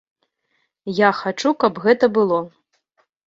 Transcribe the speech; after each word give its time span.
Я 0.99 1.09
хачу, 1.19 1.51
каб 1.63 1.73
гэта 1.85 2.05
было. 2.17 2.39